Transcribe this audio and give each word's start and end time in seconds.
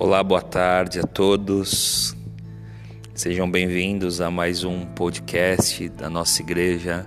Olá, 0.00 0.22
boa 0.22 0.40
tarde 0.40 1.00
a 1.00 1.02
todos. 1.02 2.16
Sejam 3.12 3.50
bem-vindos 3.50 4.20
a 4.20 4.30
mais 4.30 4.62
um 4.62 4.86
podcast 4.86 5.88
da 5.88 6.08
nossa 6.08 6.40
igreja 6.40 7.04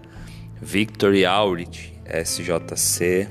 Victory 0.62 1.25
Outreach 1.25 1.93
SJC. 2.05 3.29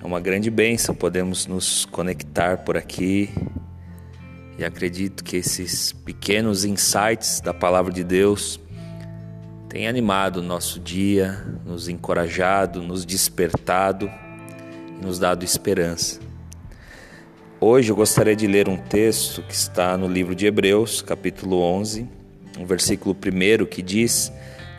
É 0.00 0.06
uma 0.06 0.20
grande 0.20 0.52
bênção 0.52 0.94
podemos 0.94 1.48
nos 1.48 1.84
conectar 1.84 2.58
por 2.58 2.76
aqui 2.76 3.28
e 4.56 4.64
acredito 4.64 5.24
que 5.24 5.38
esses 5.38 5.92
pequenos 5.92 6.64
insights 6.64 7.40
da 7.40 7.52
palavra 7.52 7.92
de 7.92 8.04
Deus 8.04 8.60
têm 9.68 9.88
animado 9.88 10.36
o 10.36 10.42
nosso 10.42 10.78
dia, 10.78 11.44
nos 11.66 11.88
encorajado, 11.88 12.82
nos 12.82 13.04
despertado 13.04 14.08
e 14.96 15.04
nos 15.04 15.18
dado 15.18 15.44
esperança. 15.44 16.31
Hoje 17.64 17.92
eu 17.92 17.94
gostaria 17.94 18.34
de 18.34 18.48
ler 18.48 18.68
um 18.68 18.76
texto 18.76 19.40
que 19.40 19.54
está 19.54 19.96
no 19.96 20.08
livro 20.08 20.34
de 20.34 20.46
Hebreus, 20.46 21.00
capítulo 21.00 21.60
11, 21.60 22.08
um 22.58 22.66
versículo 22.66 23.14
1 23.14 23.66
que 23.66 23.80
diz 23.80 24.32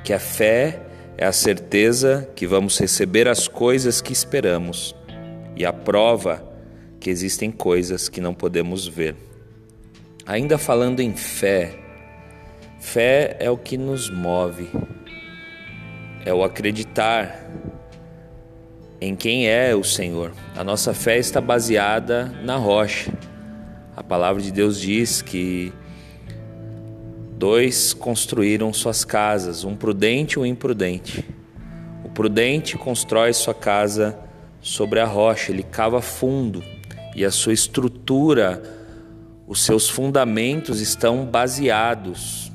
que 0.04 0.12
a 0.12 0.20
fé 0.20 0.82
é 1.18 1.26
a 1.26 1.32
certeza 1.32 2.30
que 2.36 2.46
vamos 2.46 2.78
receber 2.78 3.30
as 3.30 3.48
coisas 3.48 4.02
que 4.02 4.12
esperamos 4.12 4.94
e 5.56 5.66
a 5.66 5.72
prova 5.72 6.46
que 7.00 7.10
existem 7.10 7.54
coisas 7.54 8.10
que 8.10 8.20
não 8.20 8.34
podemos 8.34 8.86
ver. 8.86 9.16
Ainda 10.26 10.58
falando 10.58 11.00
em 11.00 11.16
fé, 11.16 11.80
fé 12.82 13.38
é 13.40 13.50
o 13.50 13.56
que 13.56 13.78
nos 13.78 14.10
move, 14.10 14.70
é 16.26 16.34
o 16.34 16.44
acreditar 16.44 17.50
em 19.04 19.18
quem 19.18 19.50
é 19.50 19.76
o 19.76 19.84
Senhor. 19.84 20.32
A 20.56 20.64
nossa 20.64 20.94
fé 20.94 21.18
está 21.18 21.42
baseada 21.42 22.34
na 22.42 22.56
rocha. 22.56 23.12
A 23.98 24.02
palavra 24.02 24.42
de 24.42 24.50
Deus 24.50 24.80
diz 24.80 25.22
que 25.22 25.74
dois 27.38 27.94
construíram 27.94 28.72
suas 28.72 29.04
casas, 29.04 29.66
um 29.66 29.76
prudente 29.76 30.36
e 30.36 30.40
um 30.40 30.46
imprudente. 30.46 31.26
O 32.06 32.10
prudente 32.10 32.78
constrói 32.78 33.34
sua 33.34 33.54
casa 33.54 34.18
sobre 34.62 35.02
a 35.02 35.06
rocha, 35.06 35.52
ele 35.52 35.64
cava 35.64 36.02
fundo 36.02 36.64
e 37.14 37.26
a 37.26 37.32
sua 37.32 37.52
estrutura, 37.52 38.64
os 39.46 39.62
seus 39.64 39.90
fundamentos 39.90 40.80
estão 40.80 41.26
baseados 41.26 42.50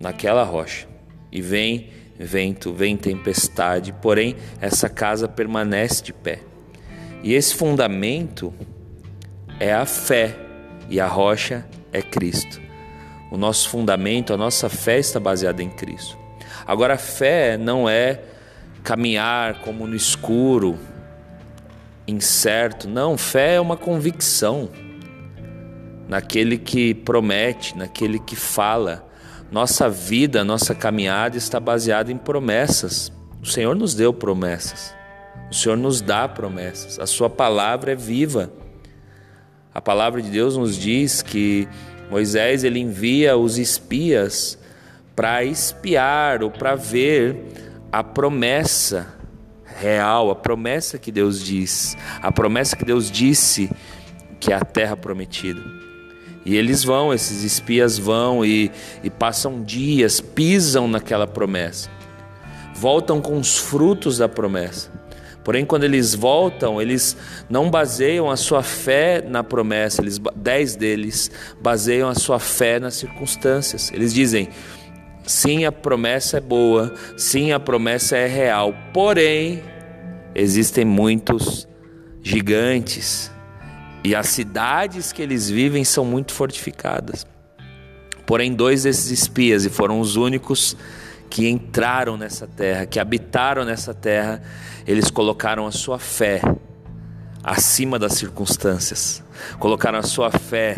naquela 0.00 0.42
rocha. 0.42 0.88
E 1.30 1.40
vem 1.40 1.90
vento, 2.18 2.72
vem 2.72 2.96
tempestade, 2.96 3.92
porém 3.92 4.36
essa 4.60 4.88
casa 4.88 5.28
permanece 5.28 6.02
de 6.02 6.12
pé. 6.12 6.40
E 7.22 7.34
esse 7.34 7.54
fundamento 7.54 8.52
é 9.60 9.72
a 9.72 9.86
fé 9.86 10.34
e 10.88 11.00
a 11.00 11.06
rocha 11.06 11.66
é 11.92 12.02
Cristo. 12.02 12.60
O 13.30 13.36
nosso 13.36 13.68
fundamento, 13.68 14.32
a 14.32 14.36
nossa 14.36 14.68
fé 14.68 14.98
está 14.98 15.20
baseada 15.20 15.62
em 15.62 15.68
Cristo. 15.68 16.16
Agora, 16.66 16.94
a 16.94 16.98
fé 16.98 17.56
não 17.56 17.88
é 17.88 18.20
caminhar 18.82 19.60
como 19.60 19.86
no 19.86 19.96
escuro, 19.96 20.78
incerto. 22.06 22.88
Não, 22.88 23.18
fé 23.18 23.54
é 23.54 23.60
uma 23.60 23.76
convicção 23.76 24.70
naquele 26.08 26.56
que 26.56 26.94
promete, 26.94 27.76
naquele 27.76 28.18
que 28.18 28.34
fala 28.34 29.07
nossa 29.50 29.88
vida, 29.88 30.44
nossa 30.44 30.74
caminhada 30.74 31.36
está 31.36 31.58
baseada 31.58 32.12
em 32.12 32.18
promessas. 32.18 33.10
O 33.42 33.46
Senhor 33.46 33.74
nos 33.74 33.94
deu 33.94 34.12
promessas. 34.12 34.94
O 35.50 35.54
Senhor 35.54 35.76
nos 35.76 36.00
dá 36.00 36.28
promessas. 36.28 36.98
A 36.98 37.06
Sua 37.06 37.30
palavra 37.30 37.92
é 37.92 37.94
viva. 37.94 38.50
A 39.72 39.80
palavra 39.80 40.20
de 40.20 40.30
Deus 40.30 40.56
nos 40.56 40.76
diz 40.76 41.22
que 41.22 41.66
Moisés 42.10 42.64
ele 42.64 42.78
envia 42.78 43.36
os 43.36 43.58
espias 43.58 44.58
para 45.14 45.44
espiar 45.44 46.42
ou 46.42 46.50
para 46.50 46.74
ver 46.74 47.36
a 47.90 48.04
promessa 48.04 49.14
real, 49.64 50.30
a 50.30 50.34
promessa 50.34 50.98
que 50.98 51.12
Deus 51.12 51.42
diz, 51.42 51.96
a 52.20 52.32
promessa 52.32 52.76
que 52.76 52.84
Deus 52.84 53.10
disse 53.10 53.70
que 54.40 54.52
é 54.52 54.56
a 54.56 54.60
terra 54.60 54.96
prometida. 54.96 55.60
E 56.48 56.56
eles 56.56 56.82
vão, 56.82 57.12
esses 57.12 57.44
espias 57.44 57.98
vão 57.98 58.42
e, 58.42 58.72
e 59.04 59.10
passam 59.10 59.62
dias, 59.62 60.18
pisam 60.18 60.88
naquela 60.88 61.26
promessa, 61.26 61.90
voltam 62.74 63.20
com 63.20 63.36
os 63.36 63.58
frutos 63.58 64.16
da 64.16 64.30
promessa. 64.30 64.90
Porém, 65.44 65.66
quando 65.66 65.84
eles 65.84 66.14
voltam, 66.14 66.80
eles 66.80 67.18
não 67.50 67.70
baseiam 67.70 68.30
a 68.30 68.36
sua 68.36 68.62
fé 68.62 69.22
na 69.28 69.44
promessa, 69.44 70.00
eles, 70.00 70.18
dez 70.34 70.74
deles 70.74 71.30
baseiam 71.60 72.08
a 72.08 72.14
sua 72.14 72.38
fé 72.38 72.80
nas 72.80 72.94
circunstâncias. 72.94 73.92
Eles 73.92 74.14
dizem: 74.14 74.48
sim, 75.26 75.66
a 75.66 75.72
promessa 75.72 76.38
é 76.38 76.40
boa, 76.40 76.94
sim, 77.14 77.52
a 77.52 77.60
promessa 77.60 78.16
é 78.16 78.26
real, 78.26 78.74
porém, 78.94 79.62
existem 80.34 80.86
muitos 80.86 81.68
gigantes, 82.22 83.30
e 84.04 84.14
as 84.14 84.28
cidades 84.28 85.12
que 85.12 85.20
eles 85.20 85.48
vivem 85.50 85.84
são 85.84 86.04
muito 86.04 86.32
fortificadas. 86.32 87.26
Porém, 88.26 88.54
dois 88.54 88.82
desses 88.82 89.10
espias, 89.10 89.64
e 89.64 89.70
foram 89.70 90.00
os 90.00 90.16
únicos 90.16 90.76
que 91.30 91.48
entraram 91.48 92.16
nessa 92.16 92.46
terra, 92.46 92.86
que 92.86 93.00
habitaram 93.00 93.64
nessa 93.64 93.92
terra, 93.94 94.42
eles 94.86 95.10
colocaram 95.10 95.66
a 95.66 95.72
sua 95.72 95.98
fé 95.98 96.40
acima 97.42 97.98
das 97.98 98.14
circunstâncias, 98.14 99.22
colocaram 99.58 99.98
a 99.98 100.02
sua 100.02 100.30
fé 100.30 100.76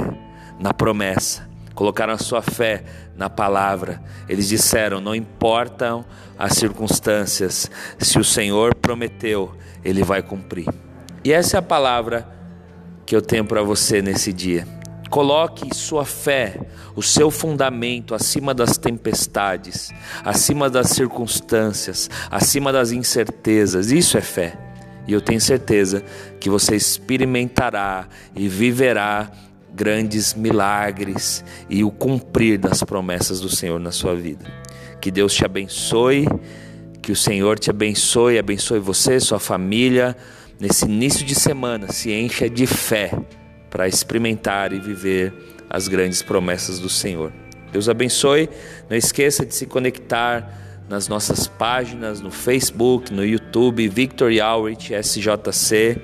na 0.58 0.72
promessa, 0.72 1.48
colocaram 1.74 2.12
a 2.12 2.18
sua 2.18 2.42
fé 2.42 2.84
na 3.16 3.28
palavra. 3.28 4.02
Eles 4.28 4.48
disseram: 4.48 5.00
não 5.00 5.14
importam 5.14 6.04
as 6.38 6.54
circunstâncias, 6.54 7.70
se 7.98 8.18
o 8.18 8.24
Senhor 8.24 8.74
prometeu, 8.74 9.54
ele 9.84 10.02
vai 10.02 10.22
cumprir. 10.22 10.68
E 11.24 11.32
essa 11.32 11.56
é 11.56 11.58
a 11.58 11.62
palavra 11.62 12.39
que 13.10 13.16
eu 13.16 13.20
tenho 13.20 13.44
para 13.44 13.60
você 13.60 14.00
nesse 14.00 14.32
dia. 14.32 14.64
Coloque 15.10 15.74
sua 15.74 16.04
fé, 16.04 16.60
o 16.94 17.02
seu 17.02 17.28
fundamento 17.28 18.14
acima 18.14 18.54
das 18.54 18.78
tempestades, 18.78 19.92
acima 20.24 20.70
das 20.70 20.90
circunstâncias, 20.90 22.08
acima 22.30 22.72
das 22.72 22.92
incertezas. 22.92 23.90
Isso 23.90 24.16
é 24.16 24.20
fé. 24.20 24.56
E 25.08 25.12
eu 25.12 25.20
tenho 25.20 25.40
certeza 25.40 26.04
que 26.38 26.48
você 26.48 26.76
experimentará 26.76 28.06
e 28.32 28.46
viverá 28.46 29.28
grandes 29.74 30.32
milagres 30.32 31.44
e 31.68 31.82
o 31.82 31.90
cumprir 31.90 32.58
das 32.58 32.84
promessas 32.84 33.40
do 33.40 33.48
Senhor 33.48 33.80
na 33.80 33.90
sua 33.90 34.14
vida. 34.14 34.46
Que 35.00 35.10
Deus 35.10 35.34
te 35.34 35.44
abençoe, 35.44 36.28
que 37.02 37.10
o 37.10 37.16
Senhor 37.16 37.58
te 37.58 37.70
abençoe, 37.70 38.38
abençoe 38.38 38.78
você, 38.78 39.18
sua 39.18 39.40
família 39.40 40.16
nesse 40.60 40.84
início 40.84 41.24
de 41.24 41.34
semana, 41.34 41.90
se 41.90 42.12
encha 42.12 42.48
de 42.48 42.66
fé 42.66 43.12
para 43.70 43.88
experimentar 43.88 44.72
e 44.72 44.78
viver 44.78 45.32
as 45.68 45.88
grandes 45.88 46.22
promessas 46.22 46.78
do 46.78 46.88
Senhor. 46.88 47.32
Deus 47.72 47.88
abençoe. 47.88 48.48
Não 48.88 48.96
esqueça 48.96 49.46
de 49.46 49.54
se 49.54 49.66
conectar 49.66 50.84
nas 50.88 51.06
nossas 51.06 51.46
páginas 51.46 52.20
no 52.20 52.30
Facebook, 52.30 53.12
no 53.12 53.24
YouTube, 53.24 53.88
Victory 53.88 54.40
Outreach 54.40 54.92
SJC 54.92 56.00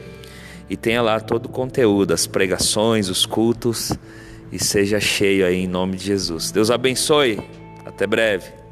e 0.70 0.76
tenha 0.76 1.02
lá 1.02 1.20
todo 1.20 1.46
o 1.46 1.48
conteúdo, 1.48 2.12
as 2.12 2.26
pregações, 2.26 3.08
os 3.08 3.26
cultos 3.26 3.92
e 4.50 4.62
seja 4.62 5.00
cheio 5.00 5.44
aí 5.44 5.64
em 5.64 5.66
nome 5.66 5.96
de 5.96 6.04
Jesus. 6.04 6.50
Deus 6.50 6.70
abençoe. 6.70 7.38
Até 7.84 8.06
breve. 8.06 8.65